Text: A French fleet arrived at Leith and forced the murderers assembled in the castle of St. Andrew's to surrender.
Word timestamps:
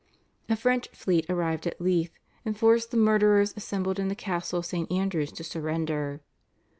A 0.49 0.55
French 0.55 0.87
fleet 0.93 1.29
arrived 1.29 1.67
at 1.67 1.79
Leith 1.79 2.17
and 2.43 2.57
forced 2.57 2.89
the 2.89 2.97
murderers 2.97 3.53
assembled 3.55 3.99
in 3.99 4.07
the 4.07 4.15
castle 4.15 4.57
of 4.57 4.65
St. 4.65 4.91
Andrew's 4.91 5.31
to 5.33 5.43
surrender. 5.43 6.21